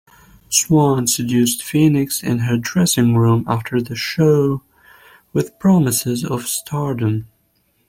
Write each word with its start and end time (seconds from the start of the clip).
Swan 0.49 1.05
seduces 1.05 1.61
Phoenix 1.61 2.23
in 2.23 2.39
her 2.39 2.57
dressing 2.57 3.15
room 3.15 3.45
after 3.47 3.79
the 3.79 3.93
show 3.95 4.63
with 5.31 5.59
promises 5.59 6.25
of 6.25 6.47
stardom. 6.47 7.27